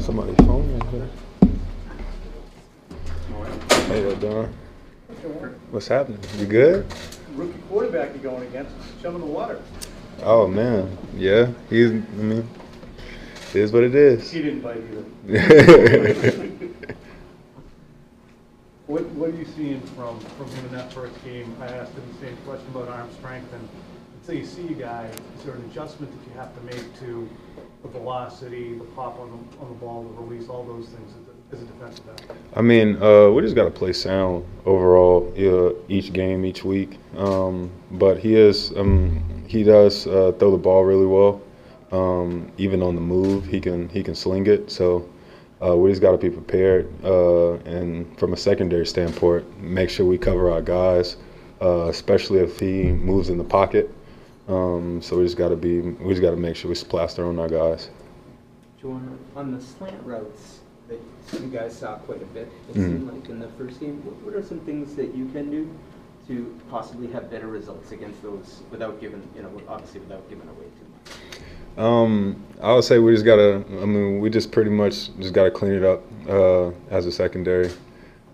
[0.00, 1.08] Somebody's phone in here.
[3.86, 4.54] Hey, there, Don.
[5.70, 6.20] What's happening?
[6.38, 6.86] You good?
[7.34, 8.72] Rookie quarterback you're going against,
[9.02, 9.60] chum in the water.
[10.22, 11.50] Oh man, yeah.
[11.70, 11.90] He's.
[11.90, 12.48] I mean,
[13.54, 14.30] it is what it is.
[14.30, 14.82] He didn't bite
[15.26, 16.48] either.
[18.92, 21.56] What, what are you seeing from, from him in that first game?
[21.62, 23.68] I asked him the same question about arm strength, and
[24.20, 25.08] until you see a guy,
[25.38, 27.26] is there an adjustment that you have to make to
[27.82, 31.60] the velocity, the pop on the, on the ball, the release, all those things as
[31.60, 32.36] a- defensive back?
[32.54, 36.98] I mean, uh, we just got to play sound overall uh, each game, each week.
[37.16, 41.42] Um, but he is, um, he does uh, throw the ball really well.
[41.90, 44.70] Um, even on the move, he can he can sling it.
[44.70, 45.06] So
[45.62, 46.88] uh, we just got to be prepared.
[47.04, 51.16] Uh, and from a secondary standpoint, make sure we cover our guys,
[51.60, 53.90] uh, especially if he moves in the pocket.
[54.48, 57.24] Um, so we just got to be, we just got to make sure we plaster
[57.26, 57.90] on our guys.
[58.80, 60.98] Jordan, on the slant routes that
[61.40, 62.86] you guys saw quite a bit, it Mhm.
[62.86, 65.68] seemed like in the first game, what, what are some things that you can do
[66.28, 70.66] to possibly have better results against those without giving, you know, obviously without giving away
[70.78, 71.12] too
[71.78, 71.84] much?
[71.84, 73.64] Um, I would say we just gotta.
[73.80, 77.70] I mean, we just pretty much just gotta clean it up uh, as a secondary.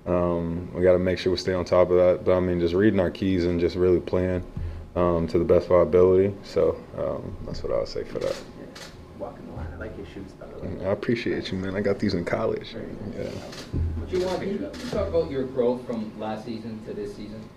[0.07, 2.25] Um, we gotta make sure we stay on top of that.
[2.25, 4.43] But I mean, just reading our keys and just really playing
[4.99, 6.35] um, to the best of our ability.
[6.43, 8.35] So um, that's what I would say for that.
[8.61, 8.67] Yeah,
[9.19, 10.87] Walking the line, I like your shoes, by the way.
[10.87, 11.77] I appreciate you, man.
[11.77, 12.75] I got these in college.
[13.17, 13.31] Yeah.
[14.07, 17.49] Juwan, can you talk about your growth from last season to this season?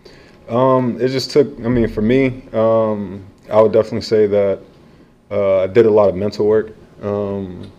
[0.49, 1.47] Um, it just took.
[1.63, 4.59] I mean, for me, um, I would definitely say that
[5.29, 6.75] uh, I did a lot of mental work.
[7.01, 7.71] Um,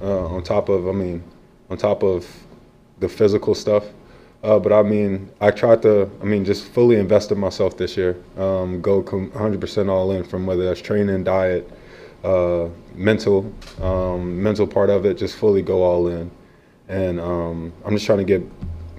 [0.00, 1.22] uh, on top of, I mean,
[1.70, 2.26] on top of
[3.00, 3.84] the physical stuff.
[4.44, 7.96] Uh, but I mean, I tried to, I mean, just fully invest in myself this
[7.96, 8.14] year.
[8.36, 11.66] Um, go 100% all in from whether that's training, diet,
[12.22, 13.50] uh, mental,
[13.80, 16.30] um, mental part of it, just fully go all in.
[16.88, 18.42] And um, I'm just trying to get,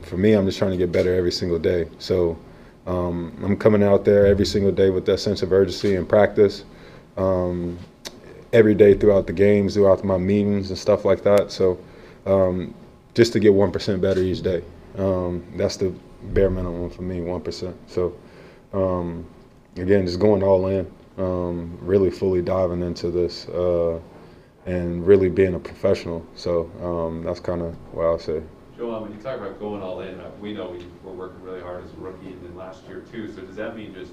[0.02, 1.90] for me, I'm just trying to get better every single day.
[2.00, 2.40] So
[2.88, 6.66] um, I'm coming out there every single day with that sense of urgency and practice.
[7.17, 7.78] Um,
[8.52, 11.52] every day throughout the games, throughout my meetings and stuff like that.
[11.52, 11.78] So
[12.26, 12.73] um,
[13.14, 14.64] just to get one percent better each day.
[14.98, 15.94] Um, that's the
[16.33, 17.76] bare minimum for me, one percent.
[17.88, 18.16] So
[18.73, 19.26] um,
[19.76, 24.00] again, just going all in, um, really fully diving into this, uh,
[24.66, 26.26] and really being a professional.
[26.36, 28.42] So um, that's kind of what I'll say.
[28.78, 31.61] Joel, when you talk about going all in, uh, we know we were working really
[31.61, 33.32] hard as a rookie and then last year too.
[33.34, 34.11] So does that mean just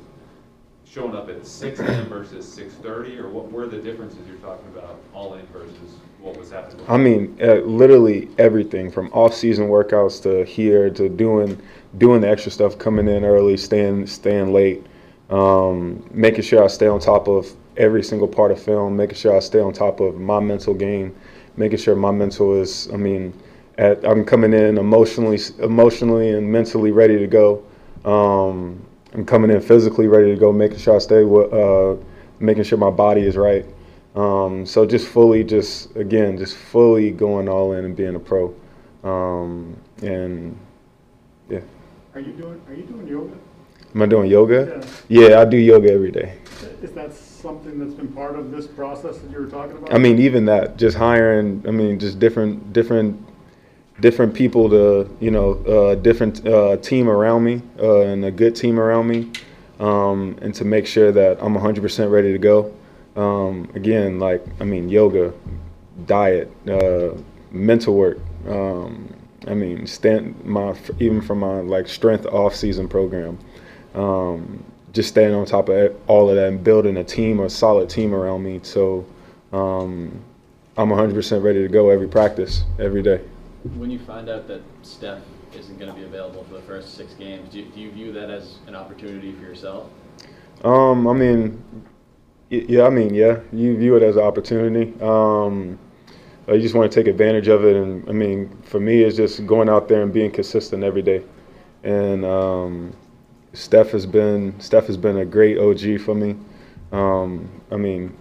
[0.84, 4.66] showing up at six AM versus six thirty, or what were the differences you're talking
[4.68, 6.84] about, all in versus what was happening?
[6.88, 11.60] I mean, uh, literally everything from off-season workouts to here to doing
[11.98, 14.84] doing the extra stuff, coming in early, staying staying late,
[15.30, 19.36] um, making sure I stay on top of every single part of film, making sure
[19.36, 21.14] I stay on top of my mental game,
[21.56, 22.88] making sure my mental is.
[22.92, 23.32] I mean,
[23.78, 27.64] at, I'm coming in emotionally, emotionally and mentally ready to go.
[28.04, 31.96] Um, I'm coming in physically ready to go, making sure I stay, with, uh,
[32.40, 33.64] making sure my body is right.
[34.14, 38.54] Um, so just fully, just again, just fully going all in and being a pro.
[39.04, 40.58] Um, and
[41.48, 41.60] yeah,
[42.14, 43.36] Are you doing, are you doing yoga?
[43.94, 44.86] am I doing yoga?
[45.08, 46.38] Yeah, I do yoga every day.
[46.82, 49.92] Is that something that's been part of this process that you were talking about?
[49.92, 51.62] I mean, even that, just hiring.
[51.66, 53.24] I mean, just different, different,
[54.02, 58.54] different people to, you know, uh, different uh, team around me uh, and a good
[58.54, 59.30] team around me,
[59.78, 62.74] um, and to make sure that I'm 100% ready to go.
[63.14, 65.32] Um, again, like I mean, yoga,
[66.06, 67.10] diet, uh,
[67.52, 68.18] mental work.
[68.48, 69.14] Um,
[69.46, 73.38] I mean, stand my even from my like strength off season program.
[73.94, 77.88] Um, just staying on top of all of that and building a team, a solid
[77.88, 78.60] team around me.
[78.62, 79.06] So
[79.52, 80.20] um,
[80.76, 83.20] I'm 100% ready to go every practice, every day.
[83.76, 85.22] When you find out that Steph
[85.54, 88.28] isn't going to be available for the first six games, do, do you view that
[88.28, 89.88] as an opportunity for yourself?
[90.64, 91.62] Um, I mean,
[92.50, 95.00] yeah, I mean, yeah, you view it as an opportunity.
[95.00, 95.78] Um,
[96.48, 99.46] you just want to take advantage of it, and I mean, for me, it's just
[99.46, 101.22] going out there and being consistent every day.
[101.84, 102.96] And um,
[103.52, 106.36] Steph has been Steph has been a great OG for me.
[106.90, 108.16] Um, I mean,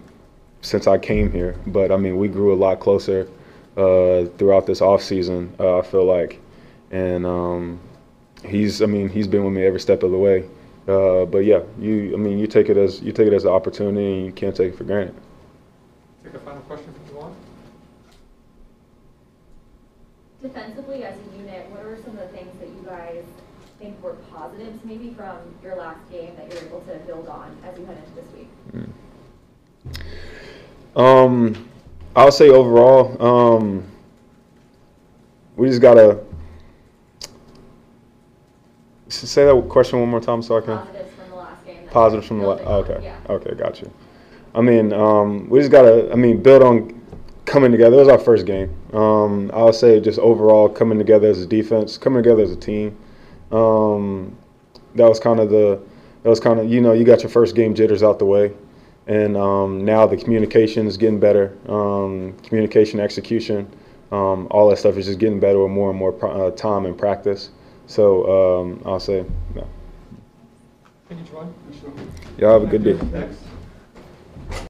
[0.60, 3.28] since I came here, but I mean, we grew a lot closer
[3.76, 5.54] uh, throughout this off season.
[5.58, 6.40] Uh, I feel like,
[6.90, 7.80] and um,
[8.44, 10.44] he's I mean, he's been with me every step of the way.
[10.88, 13.52] Uh, but yeah, you I mean, you take it as you take it as an
[13.52, 15.14] opportunity, and you can't take it for granted.
[16.24, 17.34] Take a final question from Juwan.
[20.42, 23.24] Defensively, as a unit, what are some of the things that you guys
[23.78, 27.78] think were positives, maybe from your last game that you're able to build on as
[27.78, 28.48] you head into this week?
[30.96, 31.68] Um,
[32.14, 33.84] I'll say overall, um,
[35.56, 36.18] we just gotta
[39.08, 40.78] say that question one more time so I can.
[40.78, 41.88] Positives from the last game.
[41.90, 43.16] Positives from the you're la- building on, okay, Yeah.
[43.34, 43.90] okay, got you.
[44.54, 46.10] I mean, um, we just gotta.
[46.12, 47.00] I mean, build on
[47.46, 47.96] coming together.
[47.96, 48.70] It was our first game.
[48.92, 52.56] Um, I would say just overall coming together as a defense, coming together as a
[52.56, 52.96] team.
[53.50, 54.36] Um,
[54.94, 55.80] that was kind of the.
[56.22, 58.52] That was kind of you know you got your first game jitters out the way,
[59.06, 61.56] and um, now the communication is getting better.
[61.68, 63.68] Um, communication, execution,
[64.12, 66.86] um, all that stuff is just getting better with more and more pro- uh, time
[66.86, 67.50] and practice.
[67.86, 69.64] So um, I'll say, yeah.
[71.08, 71.46] Thank you, Troy.
[72.38, 72.94] y'all have a good day.
[73.18, 73.38] Next.